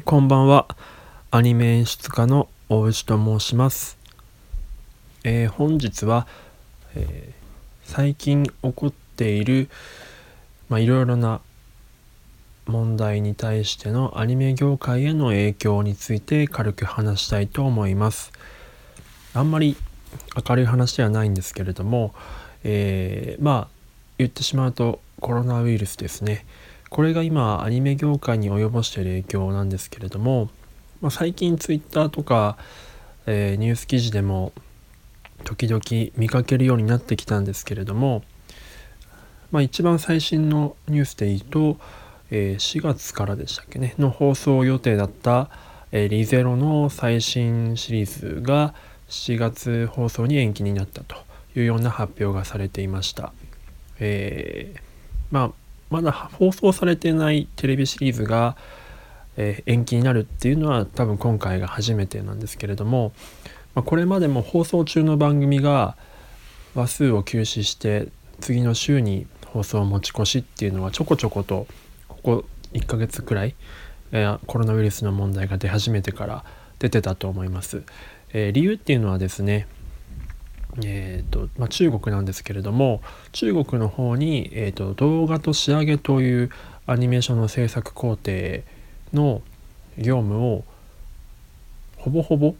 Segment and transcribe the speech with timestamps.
[0.00, 0.74] こんばんは。
[1.30, 3.98] アニメ演出家の大内と申します。
[5.22, 6.26] えー、本日は、
[6.94, 7.32] えー、
[7.84, 9.68] 最近起こっている、
[10.70, 11.42] まあ、いろいろな
[12.66, 18.32] 問題に対してのアニメ業界への影響について軽く話したいと思います。
[19.34, 19.76] あんまり
[20.48, 22.14] 明るい話ではないんですけれども、
[22.64, 23.76] えー、まあ
[24.16, 26.46] 言ってしまうとコロナウイルスですね。
[26.92, 30.50] これが今アニメ業界に及ぼしている影響なんですけれども、
[31.00, 32.58] まあ、最近 Twitter とか、
[33.24, 34.52] えー、ニュース記事でも
[35.44, 35.80] 時々
[36.18, 38.22] 見かけるようになってきたんですけれども、
[39.52, 41.78] まあ、一番最新のニュースで言うと、
[42.30, 45.48] えー、4月からでしたっけねの放送予定だった、
[45.92, 48.74] えー、リゼロの最新シリーズが
[49.08, 51.16] 7月放送に延期になったと
[51.56, 53.32] いうような発表がされていました。
[53.98, 54.80] えー、
[55.30, 55.61] まあ
[55.92, 58.56] まだ放送されてないテレビシリーズが、
[59.36, 63.12] えー、延期になるっていうのは多分今回が初めてなんですけれども、
[63.74, 65.98] まあ、これまでも放送中の番組が
[66.74, 68.08] 話数を休止して
[68.40, 71.66] 次の週に放送を持ち越しっていうのはちょこちょこと
[72.08, 73.54] ここ1ヶ月くらい、
[74.12, 76.44] えー、コロナウイルスの問題が出始めてから
[76.78, 77.82] 出てたと思います。
[78.32, 79.68] えー、理由っていうのはですね
[80.80, 86.50] えーとまあ、中国なんですけれども中国の方に、えーと、動画と仕上げという
[86.86, 88.62] アニメーションの制作工程
[89.12, 89.42] の
[89.98, 90.64] 業務を
[91.98, 92.54] ほぼほぼ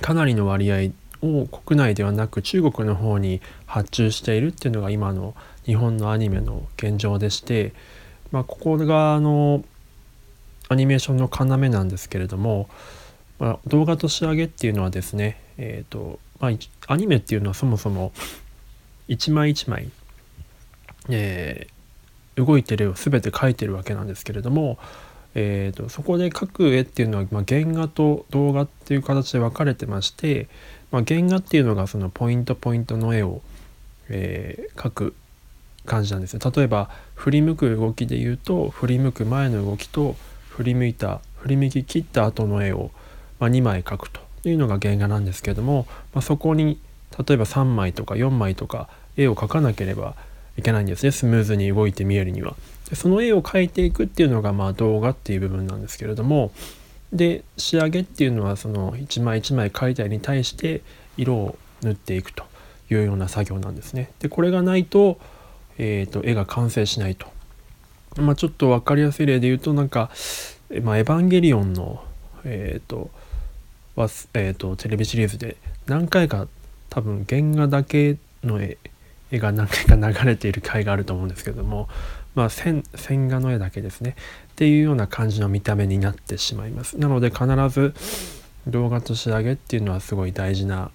[0.00, 0.90] かなりの割合
[1.22, 7.72] を国内ではなく中国の方に発注しているっていうのが今の日本のアニメの現状でして、
[8.32, 9.64] まあ、ここがあの
[10.68, 12.68] アニメーションの要なんですけれども、
[13.38, 16.52] まあ、動画と仕上げっていうのはですねえっ、ー、とまあ
[16.92, 18.12] アニメっていうのはそもそも
[19.06, 19.90] 一枚一枚、
[21.08, 24.78] えー、動いてる絵を全て描いてるわけなんですけれども、
[25.34, 30.48] えーと、そこで描く絵っていうのは、まあ、原画と動画っていう形で分かれてまして、
[30.90, 33.40] まあ、原画っていうのがそのポイントポイントの絵を、
[34.08, 35.14] えー、描く
[35.84, 36.40] 感じなんですよ。
[36.54, 40.16] 例えば振り向く動きで言うと振り向く前の動きと
[40.48, 42.90] 振り向いた振り向き切った後の絵を、
[43.38, 46.78] まあ、2枚描くとというのが原画なんですけれども、まあ、そこに
[47.26, 50.14] 例えば3枚とか4枚とか絵を描かなければ
[50.56, 52.56] いけないんですねスムーズに動いて見えるには。
[52.90, 56.52] でその絵を描いていくっていうのがまあ動画っていう部分なんですけれども
[57.12, 60.82] で仕上げっていうのはその一枚一枚描いた絵に対して
[61.16, 62.44] 色を塗っていくと
[62.90, 64.10] いうような作業なんですね。
[64.18, 65.18] でこれがないと,、
[65.78, 67.26] えーと、絵が完成しないと。
[68.16, 70.10] まあ、ちょっと分かりやすい例で言うとなんか
[70.82, 72.04] 「まあ、エヴァンゲリオンの」
[72.44, 73.10] えっ、ー、と
[73.96, 76.46] は、えーと、テレビシリーズで何回か
[76.90, 78.78] 多分原画だけの絵
[79.30, 81.88] 絵が何回か流れている回があると思うんですけども
[82.34, 84.16] まあ線線画の絵だけですね。
[84.52, 86.98] っていうような感じの見た目になってしまいます。
[86.98, 87.94] なので必ず
[88.66, 90.90] 動画と仕上げっていうのはすごい大事な、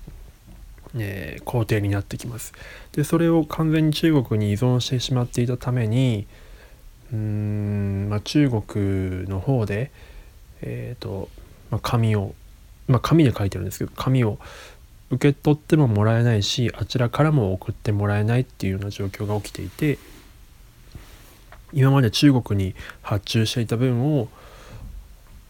[0.96, 2.53] えー、工程になってきます。
[2.94, 6.28] でそれを完全に中国に依存してしまっていたために
[7.12, 9.91] うーん、まあ、中国の方で
[10.62, 11.30] えっ、ー、と、
[11.69, 12.34] まあ、紙を
[12.88, 14.40] まあ、紙で書いてるんですけど紙を
[15.09, 19.98] 受け取ってももらえないしあちらからも送ってもらえないっていうような状況が起きていて
[21.74, 24.30] 今まで中国に発注していた分を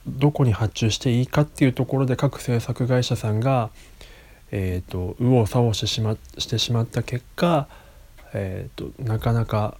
[0.07, 3.69] どこに発注していいかっていうところで各制作会社さんが、
[4.51, 7.67] えーと、右往左往してしましてしまった結果、
[8.33, 9.77] えーとなかなか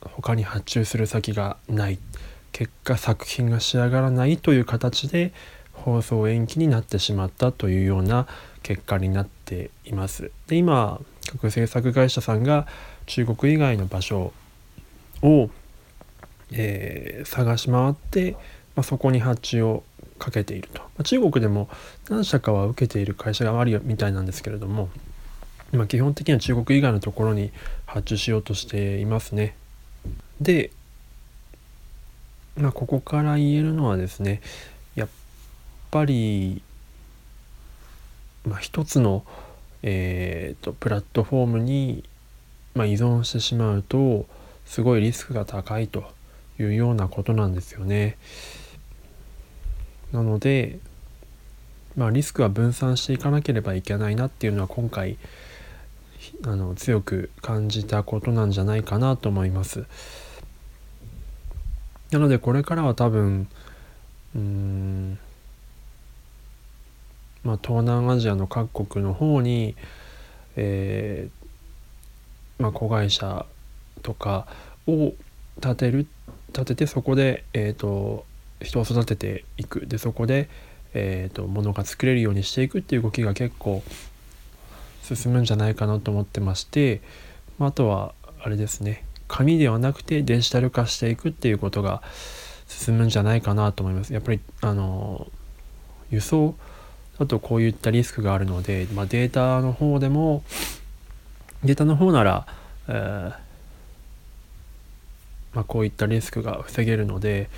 [0.00, 1.98] 他に発注する先がない。
[2.52, 5.32] 結果作品が仕上がらないという形で
[5.84, 8.26] 放送延期になってしまったというような
[8.62, 10.30] 結果になっています。
[10.46, 12.66] で今各制作会社さんが
[13.06, 14.32] 中国以外の場所
[15.22, 15.50] を、
[16.52, 18.32] えー、探し回って、
[18.74, 19.84] まあ、そこに発注を
[20.18, 21.68] かけていると、まあ、中国でも
[22.08, 24.88] 何社かは受けている会社があるみたいなんですけれども
[25.72, 27.52] 今基本的には中国以外のところに
[27.86, 29.56] 発注しようとしていますね。
[30.40, 30.72] で、
[32.56, 34.40] まあ、ここから言えるのはですね
[35.90, 36.62] ぱり、
[38.44, 39.24] まあ、一つの、
[39.82, 42.04] えーと、プラットフォームに、
[42.74, 44.26] まあ、依存してしまうと
[44.64, 46.04] すごいリスクが高いと
[46.58, 48.16] いうようなことなんですよね。
[50.12, 50.78] なので、
[51.96, 55.16] まあ、リスクは分散していかなければいけないなっていうのは今回
[56.44, 59.84] あの強く感じたことなんじゃないかなと思います。
[62.10, 63.48] なのでこれからは多分
[64.34, 65.18] うん
[67.44, 69.74] まあ、東南アジアの各国の方に、
[70.56, 73.46] えーまあ、子会社
[74.02, 74.46] とか
[74.86, 75.12] を
[75.60, 76.06] 建てる
[76.48, 78.24] 立ててそこで、えーと、
[78.60, 80.48] 人を育てていくでそこで、
[80.94, 83.82] えーと、と物が作れるようにしていくっていう動きが結構
[85.02, 87.00] 進むんじゃないかなと思ってまして、
[87.58, 92.02] まあ、あとはあれですね紙ではなくてデジタル化していくっていうことが
[92.66, 94.12] 進むんじゃないかなと思います。
[94.12, 95.28] やっぱりあの
[96.10, 96.54] 輸送
[97.20, 100.42] だとこういったリスクがあるので、まあ、データの方でも
[101.62, 102.46] データの方なら、
[102.88, 103.34] えー、
[105.52, 107.50] まあ、こういったリスクが防げるので、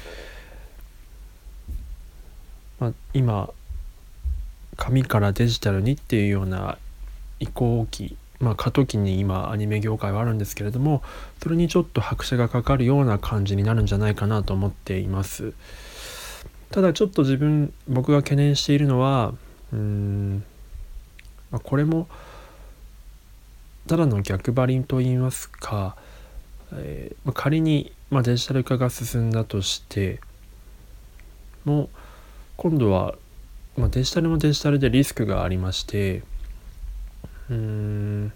[2.81, 3.51] まあ、今
[4.77, 6.77] 紙からデジタルにっていうような
[7.39, 11.03] 移行期まあ過渡期に今アニメ業界はあるんですけれども
[11.41, 15.53] それにちょっと拍車がかかるような感じになるんじゃないかなと思っています。
[16.73, 19.35] ただちょっと自分僕が懸念しているのは
[19.73, 20.45] うん、
[21.51, 22.09] まあ、これも
[23.87, 25.97] ただの逆張りと言いますか、
[26.73, 30.21] えー、まあ、仮に、まあ、デジタル化が進んだとして
[31.65, 31.89] も
[32.57, 33.15] 今度は、
[33.77, 36.23] まあ、デジタルもデジタルでリスクがありまして
[37.51, 38.33] うん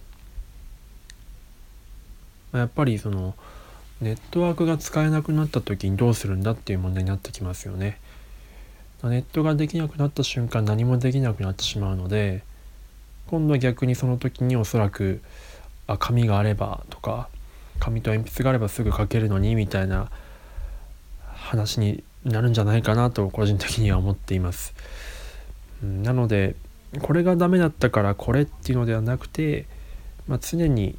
[2.53, 3.35] まあやっぱりその
[4.01, 7.99] ネットワークが使えなくなった時にどうするんだっていう問題になってきますよね。
[9.05, 12.43] ネットができなくなった瞬間何もできなくなってしまうので
[13.29, 15.21] 今度は逆にその時におそらく
[15.87, 17.29] あ紙があればとか
[17.79, 20.11] 紙と鉛筆があればすぐ書けるのにみたいな
[21.35, 24.75] 話になるんじゃないかなと個人的には思っています。
[25.83, 26.57] なので
[27.01, 29.67] これがダメだったからこれっていうのではなくて、
[30.27, 30.97] まあ、常に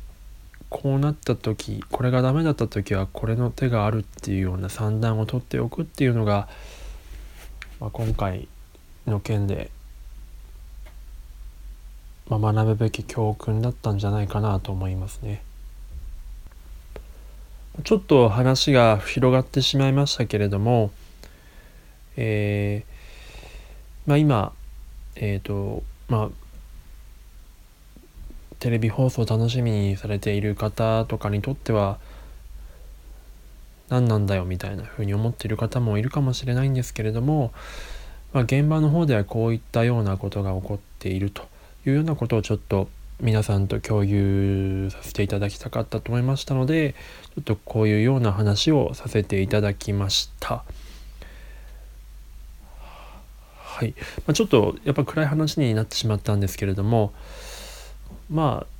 [0.69, 6.47] こうなった時これがダメだった時はこれの手があるっていうような算段を取っておくっていうのが、
[7.79, 8.47] まあ、今回
[9.06, 9.69] の件で、
[12.27, 15.41] まあ、学ぶべき教訓だったんじゃないかなと思いますね。
[17.83, 20.91] ちょっと話が広がってしまいましたけれども、
[22.15, 22.97] えー
[24.07, 24.53] まあ、今
[25.15, 26.30] えっ、ー、とまあ
[28.59, 32.00] テレビ放送を楽しみにされている方とかにとっては
[33.89, 37.53] 何なんだよみたいなふうに思っている方もいるかもしれないんですけれども、
[38.33, 41.43] まあ、現場の方ではこういったようなことが起こっていると
[41.85, 42.89] いうようなことをちょっと
[43.19, 46.93] 皆さんと共有させていただきたかったと思いましたので
[47.35, 50.63] ちょっとこういうような話をさせていただきました。
[53.77, 53.93] はい、
[54.25, 57.13] まあ、ちょっとやっぱ暗い話になってしまったんですけれども
[58.27, 58.76] まあ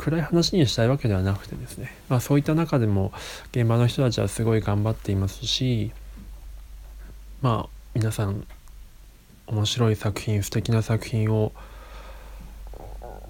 [0.00, 3.12] 暗い話にしたいわけではなくてですね、まあ、そういった中でも
[3.52, 5.92] 現場の人たちはすごい頑張っていますし
[7.42, 8.46] まあ皆さん
[9.46, 11.52] 面白い作品素敵な作品を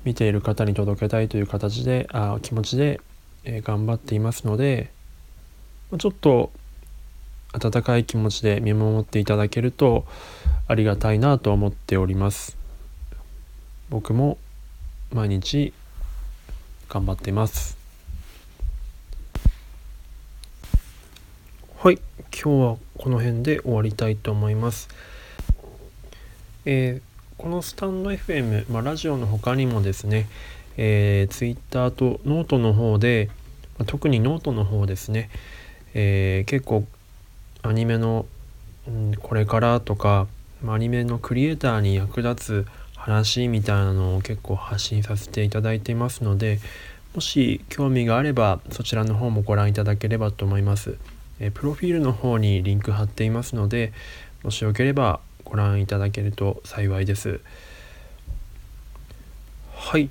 [0.05, 3.00] 見ている方に届けたいという形であ気持ちで、
[3.43, 4.93] え、頑張っていますので
[5.99, 6.52] ちょっと
[7.52, 10.05] 温かい気持ちで見守っていただけると
[10.69, 12.56] ありがたいなと思っております。
[13.88, 14.38] 僕も
[15.12, 15.72] 毎日
[16.91, 17.79] 頑張っています。
[21.79, 22.01] はい。
[22.33, 24.89] 今日はこの辺で終わりたいと思います。
[26.65, 30.29] えー、このスタンド FM、まあ、ラジオの他にもですね、
[30.77, 33.31] えー、Twitter とノートの方で、
[33.79, 35.31] まあ、特にノートの方ですね、
[35.95, 36.85] えー、結構
[37.63, 38.27] アニメの、
[38.89, 40.27] うん、これからとか
[40.61, 42.67] まアニメのクリエイターに役立つ
[43.01, 46.61] 話みたいなのを結構発信させていただいていますので
[47.15, 50.97] もし興味があればそちらの方もご覧いただければと思います。
[51.41, 53.93] えプロフィールの方にリンク貼っていますので
[54.45, 57.41] もしよければご覧いただけると幸いです。
[59.75, 60.11] はい。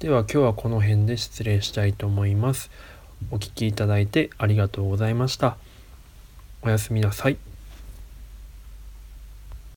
[0.00, 2.70] では今日はこの辺で失礼したいと思います。
[3.30, 5.56] お聴きいただいてありがとうございました。
[6.62, 7.49] おやすみなさい。